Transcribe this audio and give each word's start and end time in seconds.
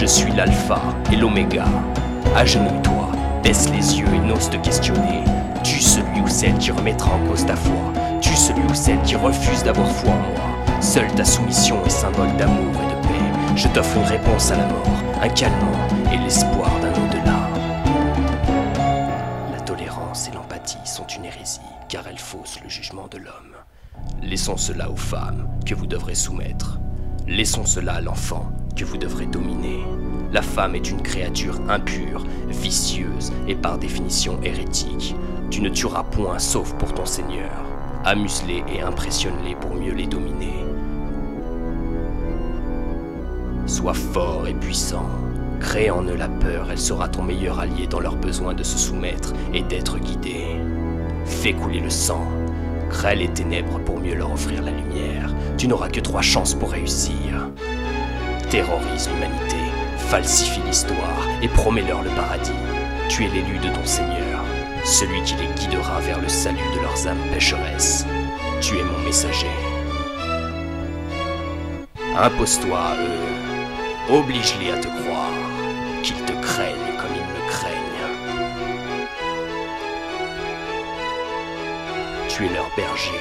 Je 0.00 0.06
suis 0.06 0.32
l'alpha 0.32 0.80
et 1.12 1.16
l'oméga. 1.16 1.66
Agenouille-toi, 2.34 3.10
baisse 3.42 3.68
les 3.68 3.98
yeux 3.98 4.08
et 4.14 4.18
n'ose 4.18 4.48
te 4.48 4.56
questionner. 4.56 5.24
Tu 5.62 5.78
celui 5.78 6.22
ou 6.22 6.26
celle 6.26 6.56
qui 6.56 6.70
remettra 6.70 7.12
en 7.12 7.26
cause 7.28 7.44
ta 7.44 7.54
foi. 7.54 7.92
Tu 8.22 8.34
celui 8.34 8.62
ou 8.62 8.74
celle 8.74 9.02
qui 9.02 9.14
refuse 9.16 9.62
d'avoir 9.62 9.90
foi 9.90 10.12
en 10.12 10.16
moi. 10.16 10.80
Seule 10.80 11.12
ta 11.12 11.24
soumission 11.26 11.84
est 11.84 11.90
symbole 11.90 12.34
d'amour 12.38 12.72
et 12.76 12.94
de 12.94 13.08
paix. 13.08 13.56
Je 13.56 13.68
t'offre 13.68 13.94
une 13.98 14.04
réponse 14.04 14.50
à 14.50 14.56
la 14.56 14.66
mort, 14.68 15.02
un 15.20 15.28
calmant 15.28 15.88
et 16.10 16.16
l'espoir 16.16 16.70
d'un 16.80 16.92
au-delà. 16.92 17.50
La 19.52 19.60
tolérance 19.60 20.28
et 20.28 20.34
l'empathie 20.34 20.78
sont 20.86 21.06
une 21.08 21.26
hérésie, 21.26 21.60
car 21.90 22.08
elles 22.08 22.18
faussent 22.18 22.62
le 22.64 22.70
jugement 22.70 23.06
de 23.08 23.18
l'homme. 23.18 23.54
Laissons 24.22 24.56
cela 24.56 24.90
aux 24.90 24.96
femmes 24.96 25.46
que 25.66 25.74
vous 25.74 25.86
devrez 25.86 26.14
soumettre. 26.14 26.80
Laissons 27.28 27.66
cela 27.66 27.96
à 27.96 28.00
l'enfant 28.00 28.50
que 28.74 28.84
vous 28.84 28.96
devrez 28.96 29.26
dominer. 29.26 29.84
La 30.32 30.42
femme 30.42 30.74
est 30.74 30.90
une 30.90 31.02
créature 31.02 31.60
impure, 31.68 32.24
vicieuse 32.48 33.32
et 33.48 33.54
par 33.54 33.78
définition 33.78 34.38
hérétique. 34.42 35.16
Tu 35.50 35.60
ne 35.60 35.68
tueras 35.68 36.04
point 36.04 36.38
sauf 36.38 36.72
pour 36.74 36.94
ton 36.94 37.06
Seigneur. 37.06 37.50
Amuse-les 38.04 38.62
et 38.72 38.80
impressionne-les 38.80 39.56
pour 39.56 39.74
mieux 39.74 39.92
les 39.92 40.06
dominer. 40.06 40.64
Sois 43.66 43.94
fort 43.94 44.46
et 44.46 44.54
puissant. 44.54 45.08
Crée 45.60 45.90
en 45.90 46.02
eux 46.04 46.16
la 46.16 46.28
peur, 46.28 46.68
elle 46.70 46.78
sera 46.78 47.08
ton 47.08 47.22
meilleur 47.22 47.60
allié 47.60 47.86
dans 47.86 48.00
leur 48.00 48.16
besoin 48.16 48.54
de 48.54 48.62
se 48.62 48.78
soumettre 48.78 49.32
et 49.52 49.62
d'être 49.62 49.98
guidé. 49.98 50.56
Fais 51.24 51.52
couler 51.52 51.80
le 51.80 51.90
sang. 51.90 52.26
Crée 52.88 53.16
les 53.16 53.28
ténèbres 53.28 53.78
pour 53.80 54.00
mieux 54.00 54.14
leur 54.14 54.32
offrir 54.32 54.62
la 54.62 54.70
lumière. 54.70 55.34
Tu 55.58 55.68
n'auras 55.68 55.88
que 55.88 56.00
trois 56.00 56.22
chances 56.22 56.54
pour 56.54 56.70
réussir. 56.70 57.50
Terrorise 58.50 59.08
l'humanité, 59.08 59.58
falsifie 59.96 60.60
l'histoire 60.66 61.24
et 61.40 61.46
promets-leur 61.46 62.02
le 62.02 62.10
paradis. 62.10 62.50
Tu 63.08 63.24
es 63.24 63.28
l'élu 63.28 63.58
de 63.58 63.72
ton 63.72 63.86
Seigneur, 63.86 64.44
celui 64.84 65.22
qui 65.22 65.36
les 65.36 65.46
guidera 65.54 66.00
vers 66.00 66.20
le 66.20 66.28
salut 66.28 66.58
de 66.74 66.80
leurs 66.80 67.06
âmes 67.06 67.22
pécheresses. 67.32 68.04
Tu 68.60 68.76
es 68.76 68.82
mon 68.82 68.98
messager. 69.04 69.46
Impose-toi 72.18 72.76
à 72.76 72.96
eux, 72.96 74.16
oblige-les 74.16 74.72
à 74.72 74.78
te 74.78 74.88
croire, 74.88 75.30
qu'ils 76.02 76.20
te 76.24 76.32
craignent 76.42 76.96
comme 76.98 77.14
ils 77.14 77.22
me 77.22 77.48
craignent. 77.48 77.76
Tu 82.28 82.46
es 82.46 82.48
leur 82.48 82.68
berger, 82.76 83.20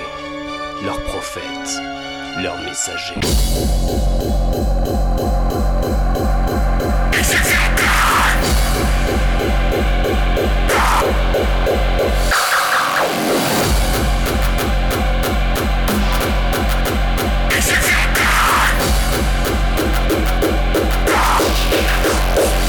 leur 0.83 0.99
prophète, 1.03 1.80
leur 2.41 2.58
messager. 2.64 3.14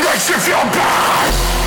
Makes 0.03 0.29
you 0.29 0.37
feel 0.37 0.65
bad! 0.73 1.60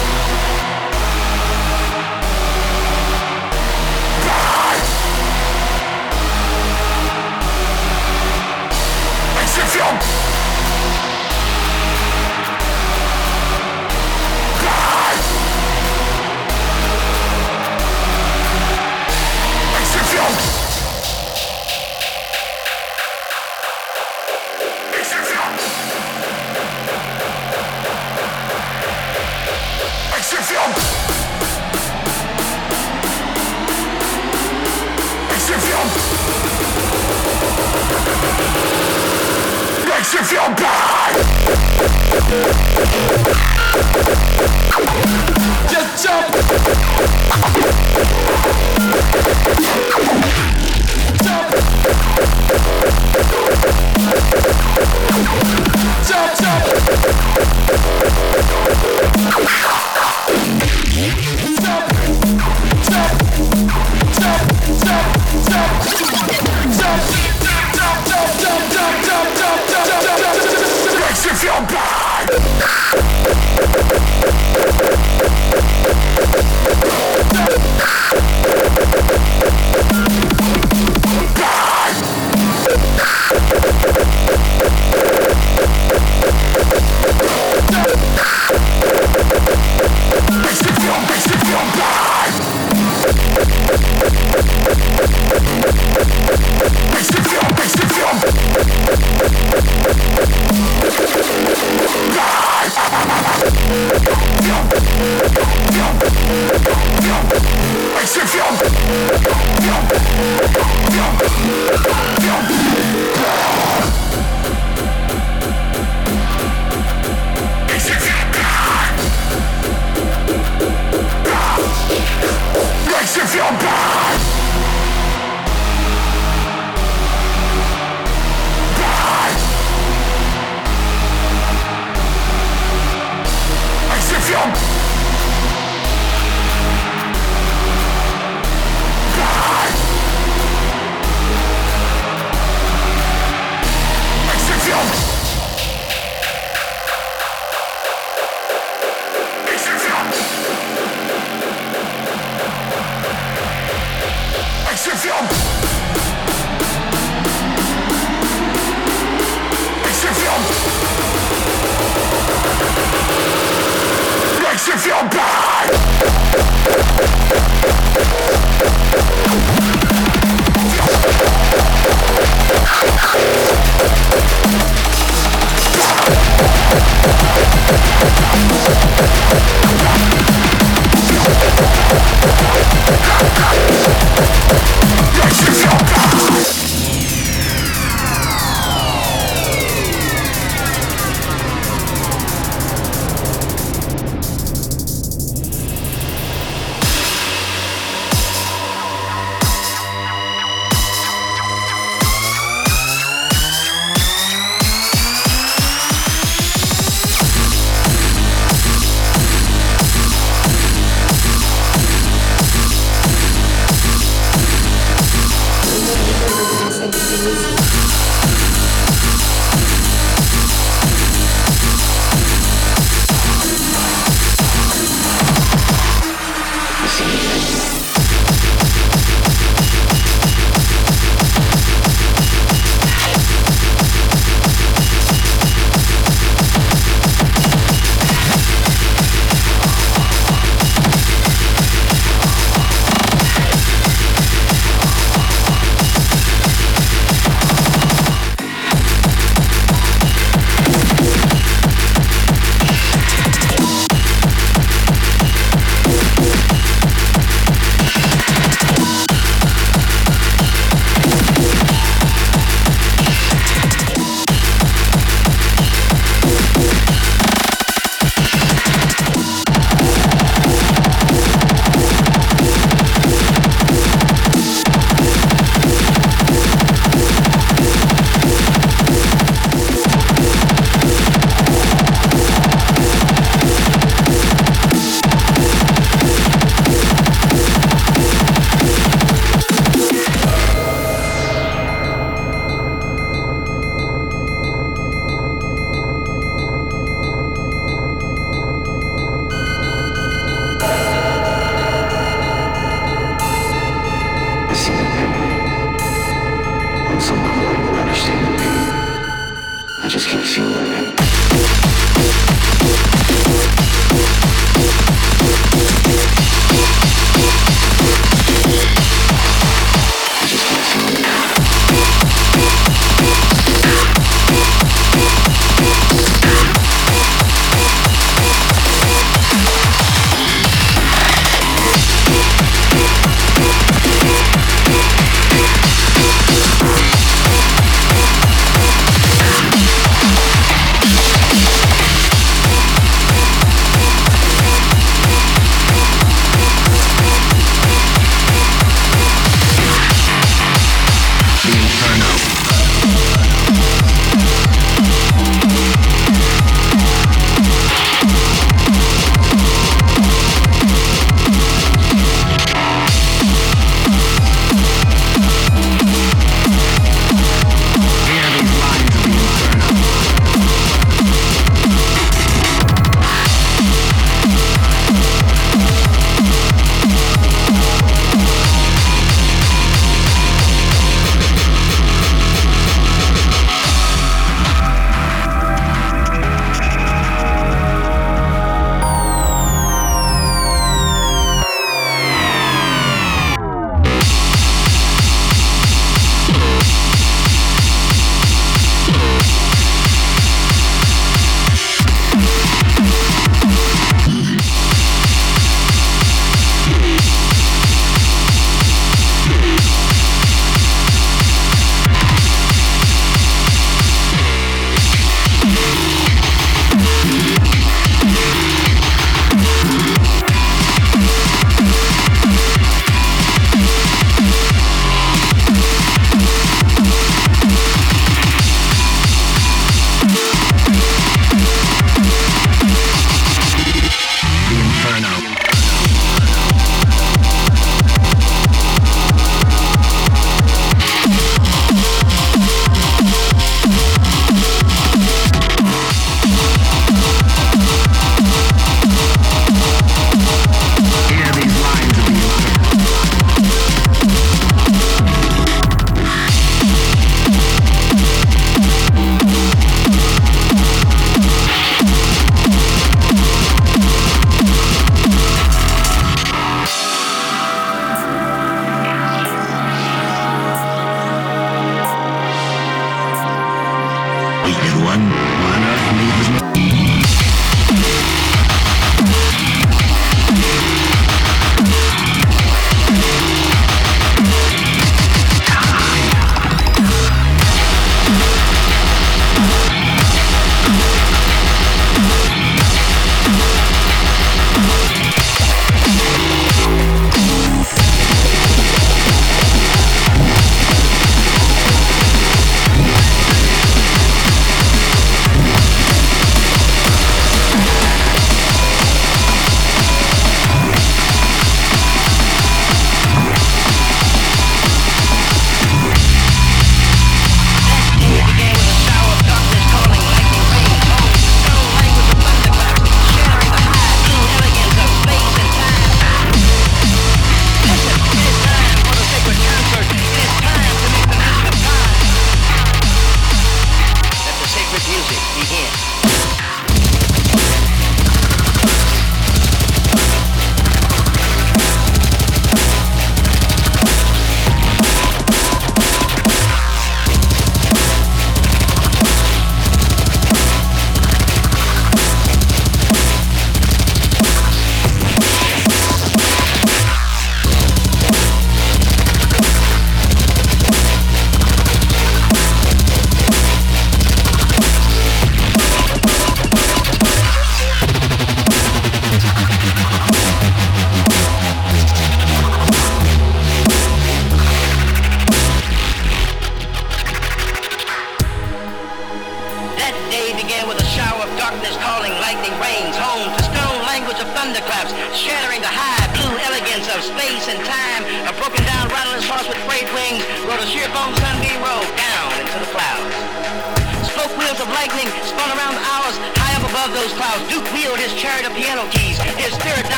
Makes 39.85 40.13
you 40.13 40.23
feel 40.23 40.49
bad. 40.55 41.13
Just 45.69 46.03
jump. 46.03 46.33
Jump. 55.53 55.72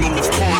Movement 0.00 0.18
of 0.24 0.30
course. 0.32 0.59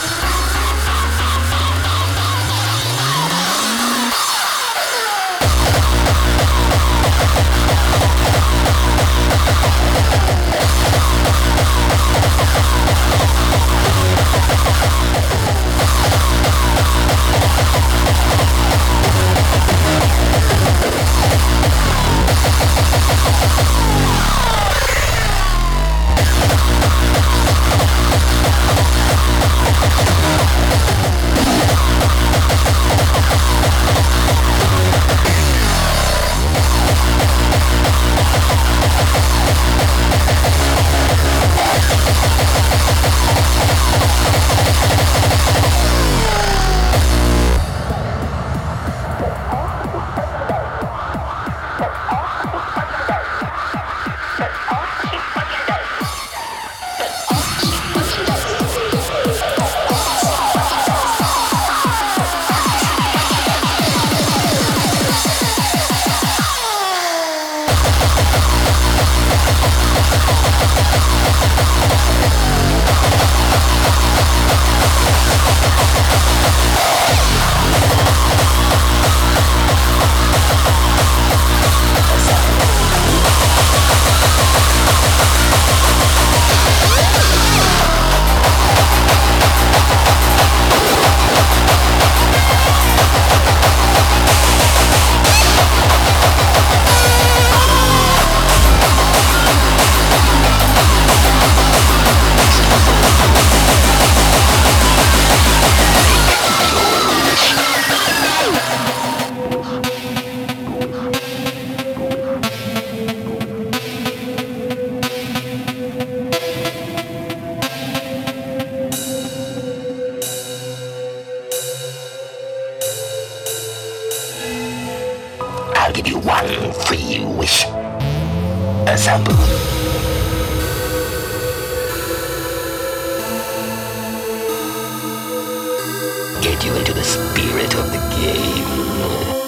You 136.65 136.75
into 136.75 136.93
the 136.93 137.03
spirit 137.03 137.73
of 137.75 137.91
the 137.91 137.97
game. 138.15 139.40